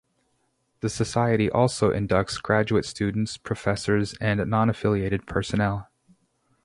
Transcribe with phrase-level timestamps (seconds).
[0.79, 5.89] The society also inducts graduate students, professors, and non-affiliated personnel.